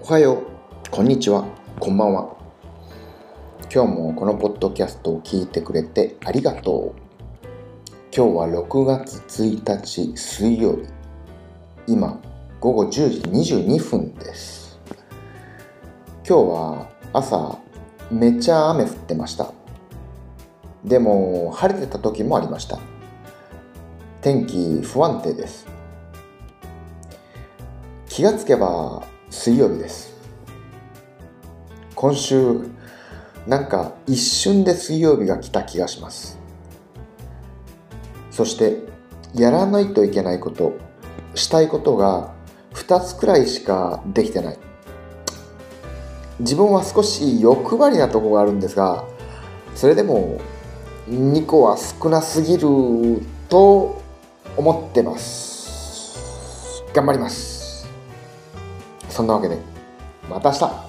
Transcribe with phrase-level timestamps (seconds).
[0.00, 1.44] おはよう、こんにちは、
[1.80, 2.36] こんばんは。
[3.70, 7.00] 今日もこのポッドキャストを聞いてくれてありがとう。
[8.14, 10.84] 今日は6月1日水曜日。
[11.88, 12.20] 今、
[12.60, 14.78] 午後10時22分です。
[16.26, 17.58] 今日は朝、
[18.10, 19.52] めっちゃ雨降ってました。
[20.84, 22.78] でも、晴れてた時もありました。
[24.22, 25.66] 天気不安定です。
[28.08, 29.02] 気がつけば
[29.38, 30.16] 水曜日です。
[31.94, 32.58] 今週、
[33.46, 36.40] なんか一瞬で水曜日が来た気がします。
[38.32, 38.78] そして、
[39.36, 40.72] やらないといけないこと、
[41.36, 42.32] したいことが
[42.74, 44.58] 2つくらいしかできてない。
[46.40, 49.04] 自分は少し欲張りなとこがあるんですが、
[49.76, 50.40] それでも
[51.08, 54.02] 2個は少なすぎると
[54.56, 56.82] 思ってます。
[56.92, 57.57] 頑張ります。
[59.18, 59.58] そんなわけで、
[60.30, 60.87] また明日。